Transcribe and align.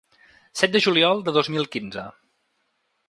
Set 0.61 0.71
de 0.75 0.81
juliol 0.85 1.21
de 1.27 1.35
dos 1.37 1.51
mil 1.57 1.69
quinze. 1.77 2.07